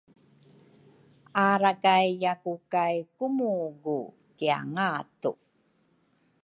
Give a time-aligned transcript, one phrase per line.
[1.47, 3.99] arakayaku kay kumugu
[4.37, 5.31] kiangatu.